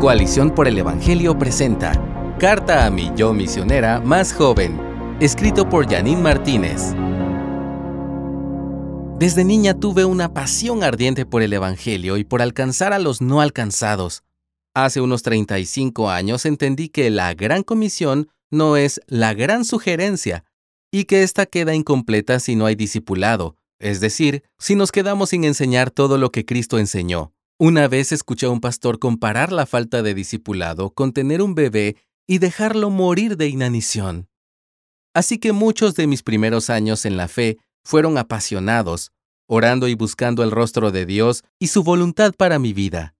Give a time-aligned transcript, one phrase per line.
[0.00, 1.92] Coalición por el Evangelio presenta
[2.38, 4.78] Carta a mi yo misionera más joven,
[5.20, 6.92] escrito por Janine Martínez.
[9.18, 13.40] Desde niña tuve una pasión ardiente por el Evangelio y por alcanzar a los no
[13.40, 14.22] alcanzados.
[14.74, 20.44] Hace unos 35 años entendí que la gran comisión no es la gran sugerencia
[20.92, 25.44] y que ésta queda incompleta si no hay discipulado, es decir, si nos quedamos sin
[25.44, 27.32] enseñar todo lo que Cristo enseñó.
[27.58, 31.96] Una vez escuché a un pastor comparar la falta de discipulado con tener un bebé
[32.26, 34.28] y dejarlo morir de inanición.
[35.14, 39.10] Así que muchos de mis primeros años en la fe fueron apasionados,
[39.46, 43.14] orando y buscando el rostro de Dios y su voluntad para mi vida.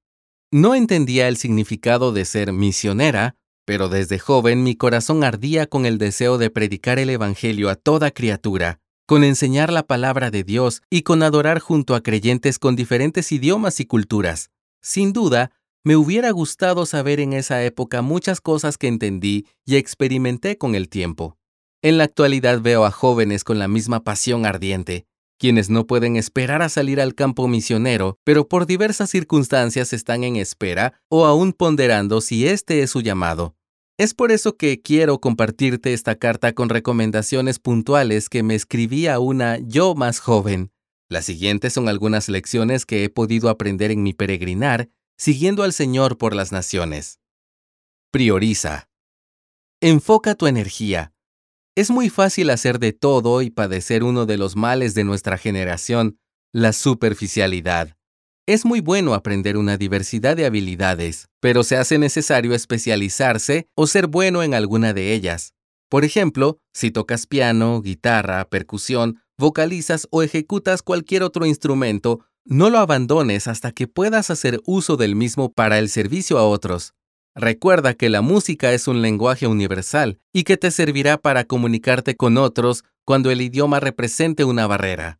[0.50, 5.96] No entendía el significado de ser misionera, pero desde joven mi corazón ardía con el
[5.96, 11.02] deseo de predicar el Evangelio a toda criatura, con enseñar la palabra de Dios y
[11.02, 14.50] con adorar junto a creyentes con diferentes idiomas y culturas.
[14.82, 15.52] Sin duda,
[15.84, 20.88] me hubiera gustado saber en esa época muchas cosas que entendí y experimenté con el
[20.88, 21.38] tiempo.
[21.80, 25.06] En la actualidad veo a jóvenes con la misma pasión ardiente,
[25.38, 30.34] quienes no pueden esperar a salir al campo misionero, pero por diversas circunstancias están en
[30.34, 33.54] espera o aún ponderando si este es su llamado.
[33.98, 39.18] Es por eso que quiero compartirte esta carta con recomendaciones puntuales que me escribí a
[39.18, 40.70] una yo más joven.
[41.08, 46.18] Las siguientes son algunas lecciones que he podido aprender en mi peregrinar siguiendo al Señor
[46.18, 47.20] por las naciones.
[48.10, 48.90] Prioriza.
[49.80, 51.14] Enfoca tu energía.
[51.74, 56.18] Es muy fácil hacer de todo y padecer uno de los males de nuestra generación,
[56.52, 57.96] la superficialidad.
[58.48, 64.06] Es muy bueno aprender una diversidad de habilidades, pero se hace necesario especializarse o ser
[64.06, 65.52] bueno en alguna de ellas.
[65.88, 72.78] Por ejemplo, si tocas piano, guitarra, percusión, vocalizas o ejecutas cualquier otro instrumento, no lo
[72.78, 76.94] abandones hasta que puedas hacer uso del mismo para el servicio a otros.
[77.34, 82.38] Recuerda que la música es un lenguaje universal y que te servirá para comunicarte con
[82.38, 85.18] otros cuando el idioma represente una barrera.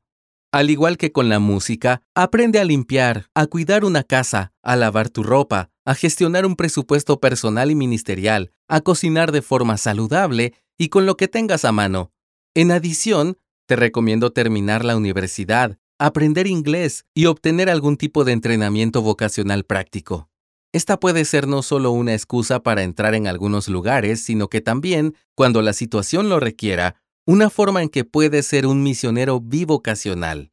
[0.56, 5.10] Al igual que con la música, aprende a limpiar, a cuidar una casa, a lavar
[5.10, 10.88] tu ropa, a gestionar un presupuesto personal y ministerial, a cocinar de forma saludable y
[10.88, 12.10] con lo que tengas a mano.
[12.54, 13.36] En adición,
[13.66, 20.30] te recomiendo terminar la universidad, aprender inglés y obtener algún tipo de entrenamiento vocacional práctico.
[20.72, 25.16] Esta puede ser no solo una excusa para entrar en algunos lugares, sino que también,
[25.34, 26.96] cuando la situación lo requiera,
[27.28, 30.52] una forma en que puedes ser un misionero bivocacional.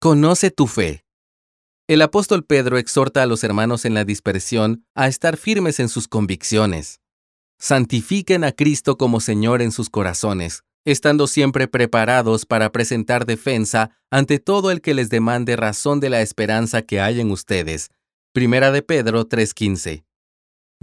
[0.00, 1.04] Conoce tu fe.
[1.88, 6.06] El apóstol Pedro exhorta a los hermanos en la dispersión a estar firmes en sus
[6.06, 7.00] convicciones.
[7.58, 14.38] Santifiquen a Cristo como Señor en sus corazones, estando siempre preparados para presentar defensa ante
[14.38, 17.90] todo el que les demande razón de la esperanza que hay en ustedes.
[18.32, 20.04] Primera de Pedro 3:15.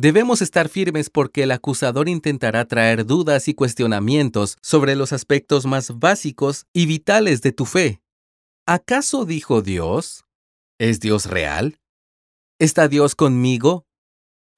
[0.01, 5.99] Debemos estar firmes porque el acusador intentará traer dudas y cuestionamientos sobre los aspectos más
[5.99, 7.99] básicos y vitales de tu fe.
[8.65, 10.23] ¿Acaso dijo Dios?
[10.79, 11.81] ¿Es Dios real?
[12.59, 13.85] ¿Está Dios conmigo?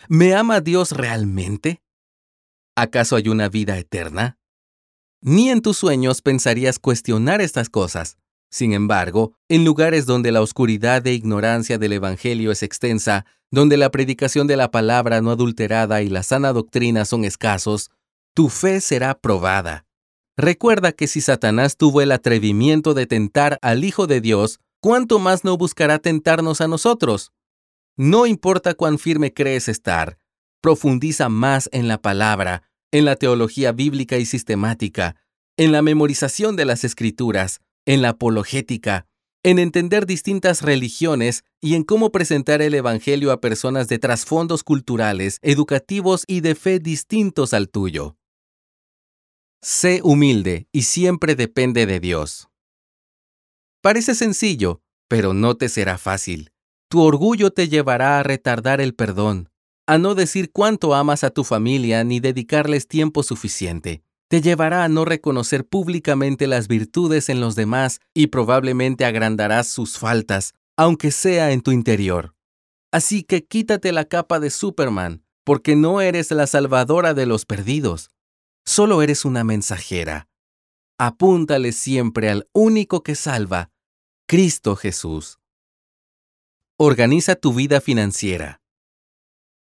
[0.07, 1.81] ¿Me ama Dios realmente?
[2.75, 4.37] ¿Acaso hay una vida eterna?
[5.21, 8.19] Ni en tus sueños pensarías cuestionar estas cosas.
[8.51, 13.89] Sin embargo, en lugares donde la oscuridad e ignorancia del Evangelio es extensa, donde la
[13.91, 17.91] predicación de la palabra no adulterada y la sana doctrina son escasos,
[18.33, 19.85] tu fe será probada.
[20.37, 25.43] Recuerda que si Satanás tuvo el atrevimiento de tentar al Hijo de Dios, ¿cuánto más
[25.43, 27.31] no buscará tentarnos a nosotros?
[27.97, 30.17] No importa cuán firme crees estar,
[30.61, 35.15] profundiza más en la palabra, en la teología bíblica y sistemática,
[35.57, 39.07] en la memorización de las escrituras, en la apologética,
[39.43, 45.39] en entender distintas religiones y en cómo presentar el Evangelio a personas de trasfondos culturales,
[45.41, 48.17] educativos y de fe distintos al tuyo.
[49.61, 52.49] Sé humilde y siempre depende de Dios.
[53.81, 56.51] Parece sencillo, pero no te será fácil.
[56.87, 59.49] Tu orgullo te llevará a retardar el perdón,
[59.87, 64.87] a no decir cuánto amas a tu familia ni dedicarles tiempo suficiente te llevará a
[64.87, 71.51] no reconocer públicamente las virtudes en los demás y probablemente agrandarás sus faltas, aunque sea
[71.51, 72.33] en tu interior.
[72.93, 78.09] Así que quítate la capa de Superman, porque no eres la salvadora de los perdidos,
[78.63, 80.29] solo eres una mensajera.
[80.97, 83.69] Apúntale siempre al único que salva,
[84.27, 85.39] Cristo Jesús.
[86.77, 88.61] Organiza tu vida financiera.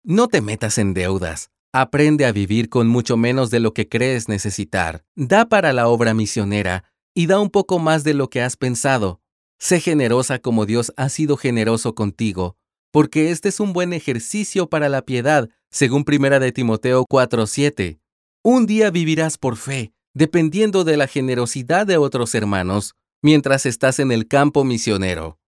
[0.02, 1.52] No te metas en deudas.
[1.78, 5.04] Aprende a vivir con mucho menos de lo que crees necesitar.
[5.18, 9.20] Da para la obra misionera y da un poco más de lo que has pensado.
[9.60, 12.56] Sé generosa como Dios ha sido generoso contigo,
[12.92, 18.00] porque este es un buen ejercicio para la piedad, según 1 de Timoteo 4:7.
[18.42, 24.14] Un día vivirás por fe, dependiendo de la generosidad de otros hermanos, mientras estás en
[24.14, 25.40] el campo misionero.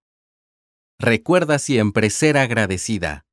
[1.00, 3.26] Recuerda siempre ser agradecida.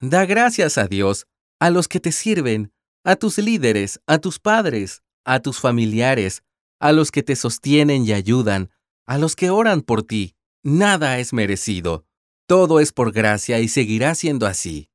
[0.00, 1.28] Da gracias a Dios,
[1.60, 2.72] a los que te sirven,
[3.04, 6.42] a tus líderes, a tus padres, a tus familiares,
[6.80, 8.70] a los que te sostienen y ayudan,
[9.06, 10.34] a los que oran por ti.
[10.62, 12.06] Nada es merecido.
[12.46, 14.90] Todo es por gracia y seguirá siendo así.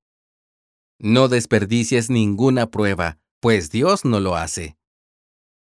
[1.00, 4.77] No desperdicies ninguna prueba, pues Dios no lo hace.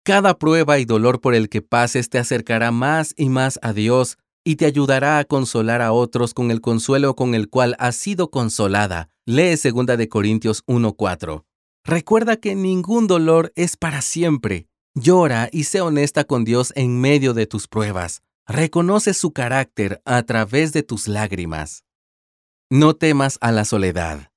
[0.04, 4.18] Cada prueba y dolor por el que pases te acercará más y más a Dios
[4.44, 8.30] y te ayudará a consolar a otros con el consuelo con el cual has sido
[8.30, 9.11] consolada.
[9.24, 11.44] Lee 2 de Corintios 1:4.
[11.84, 14.66] Recuerda que ningún dolor es para siempre.
[14.94, 18.22] Llora y sé honesta con Dios en medio de tus pruebas.
[18.48, 21.84] Reconoce su carácter a través de tus lágrimas.
[22.68, 24.32] No temas a la soledad.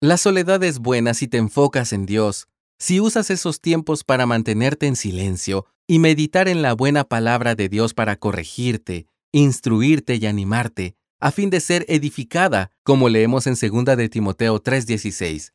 [0.00, 2.46] La soledad es buena si te enfocas en Dios,
[2.78, 7.68] si usas esos tiempos para mantenerte en silencio y meditar en la buena palabra de
[7.68, 13.96] Dios para corregirte, instruirte y animarte, a fin de ser edificada, como leemos en 2
[13.96, 15.52] de Timoteo 3:16.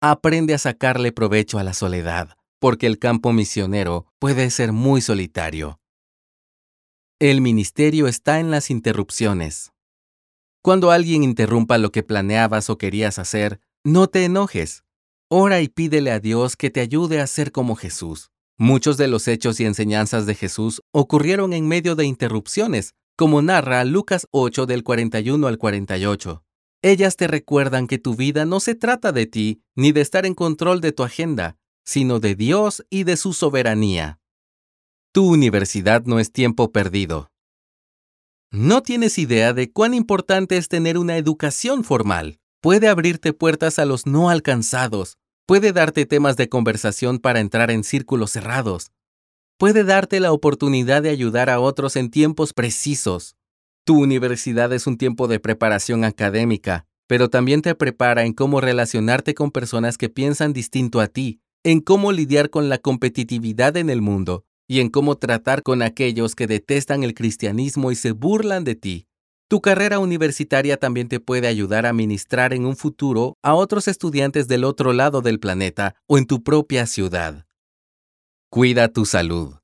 [0.00, 5.80] Aprende a sacarle provecho a la soledad, porque el campo misionero puede ser muy solitario.
[7.18, 9.72] El ministerio está en las interrupciones.
[10.62, 14.84] Cuando alguien interrumpa lo que planeabas o querías hacer, no te enojes.
[15.28, 18.30] Ora y pídele a Dios que te ayude a ser como Jesús.
[18.58, 23.82] Muchos de los hechos y enseñanzas de Jesús ocurrieron en medio de interrupciones, como narra
[23.84, 26.44] Lucas 8 del 41 al 48.
[26.82, 30.34] Ellas te recuerdan que tu vida no se trata de ti ni de estar en
[30.34, 34.20] control de tu agenda, sino de Dios y de su soberanía.
[35.12, 37.32] Tu universidad no es tiempo perdido.
[38.52, 42.38] No tienes idea de cuán importante es tener una educación formal.
[42.60, 45.16] Puede abrirte puertas a los no alcanzados.
[45.46, 48.92] Puede darte temas de conversación para entrar en círculos cerrados.
[49.58, 53.36] Puede darte la oportunidad de ayudar a otros en tiempos precisos.
[53.84, 59.32] Tu universidad es un tiempo de preparación académica, pero también te prepara en cómo relacionarte
[59.32, 64.02] con personas que piensan distinto a ti, en cómo lidiar con la competitividad en el
[64.02, 68.74] mundo, y en cómo tratar con aquellos que detestan el cristianismo y se burlan de
[68.74, 69.06] ti.
[69.48, 74.48] Tu carrera universitaria también te puede ayudar a ministrar en un futuro a otros estudiantes
[74.48, 77.45] del otro lado del planeta o en tu propia ciudad.
[78.56, 79.56] Cuida tu salud.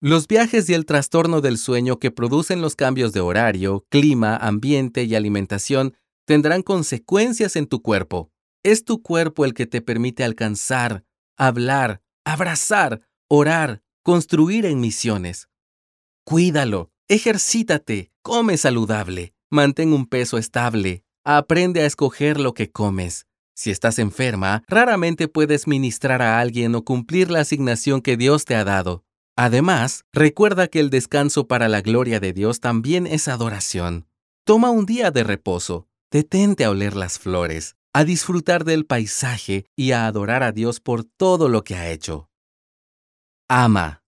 [0.00, 5.04] Los viajes y el trastorno del sueño que producen los cambios de horario, clima, ambiente
[5.04, 5.94] y alimentación
[6.24, 8.30] tendrán consecuencias en tu cuerpo.
[8.62, 11.04] Es tu cuerpo el que te permite alcanzar,
[11.36, 15.50] hablar, abrazar, orar, construir en misiones.
[16.24, 23.26] Cuídalo, ejercítate, come saludable, mantén un peso estable, aprende a escoger lo que comes.
[23.60, 28.54] Si estás enferma, raramente puedes ministrar a alguien o cumplir la asignación que Dios te
[28.54, 29.04] ha dado.
[29.36, 34.06] Además, recuerda que el descanso para la gloria de Dios también es adoración.
[34.46, 39.92] Toma un día de reposo, detente a oler las flores, a disfrutar del paisaje y
[39.92, 42.30] a adorar a Dios por todo lo que ha hecho.
[43.46, 44.02] Ama.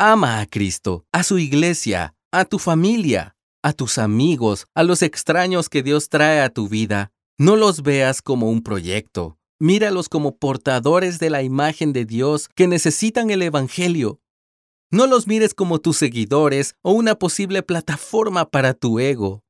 [0.00, 5.68] Ama a Cristo, a su iglesia, a tu familia, a tus amigos, a los extraños
[5.68, 7.12] que Dios trae a tu vida.
[7.40, 9.38] No los veas como un proyecto.
[9.58, 14.20] Míralos como portadores de la imagen de Dios que necesitan el Evangelio.
[14.90, 19.42] No los mires como tus seguidores o una posible plataforma para tu ego.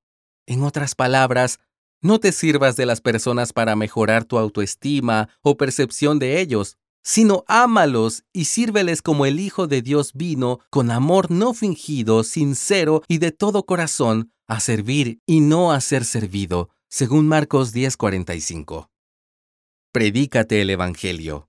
[0.47, 1.59] En otras palabras,
[2.01, 7.45] no te sirvas de las personas para mejorar tu autoestima o percepción de ellos sino
[7.49, 13.19] ámalos y sírveles como el Hijo de Dios vino, con amor no fingido, sincero y
[13.19, 18.91] de todo corazón, a servir y no a ser servido, según Marcos 10:45.
[19.93, 21.49] Predícate el Evangelio.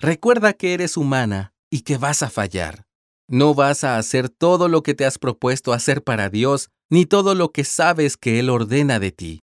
[0.00, 2.84] Recuerda que eres humana y que vas a fallar.
[3.28, 7.34] No vas a hacer todo lo que te has propuesto hacer para Dios, ni todo
[7.34, 9.40] lo que sabes que Él ordena de ti.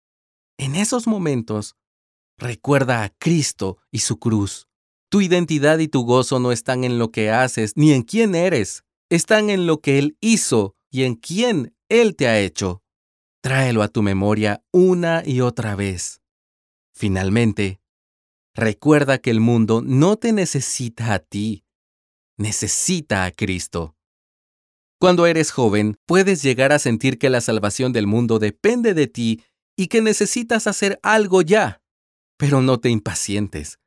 [0.57, 1.75] En esos momentos,
[2.37, 4.67] recuerda a Cristo y su cruz.
[5.09, 8.83] Tu identidad y tu gozo no están en lo que haces ni en quién eres,
[9.09, 12.84] están en lo que Él hizo y en quién Él te ha hecho.
[13.45, 16.19] Tráelo a tu memoria una y otra vez.
[16.95, 17.79] Finalmente,
[18.55, 21.63] recuerda que el mundo no te necesita a ti,
[22.37, 23.95] necesita a Cristo.
[24.99, 29.43] Cuando eres joven, puedes llegar a sentir que la salvación del mundo depende de ti
[29.77, 31.83] y que necesitas hacer algo ya.
[32.37, 33.77] Pero no te impacientes.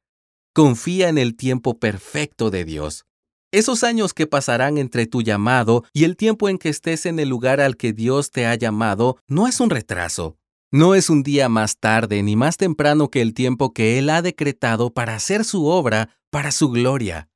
[0.54, 3.07] Confía en el tiempo perfecto de Dios.
[3.50, 7.30] Esos años que pasarán entre tu llamado y el tiempo en que estés en el
[7.30, 10.36] lugar al que Dios te ha llamado no es un retraso.
[10.70, 14.20] No es un día más tarde ni más temprano que el tiempo que Él ha
[14.20, 17.30] decretado para hacer su obra para su gloria.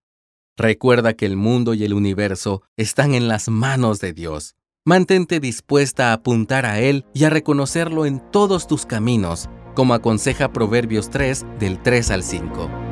[0.54, 4.54] Recuerda que el mundo y el universo están en las manos de Dios.
[4.85, 10.52] Mantente dispuesta a apuntar a Él y a reconocerlo en todos tus caminos, como aconseja
[10.52, 12.91] Proverbios 3 del 3 al 5.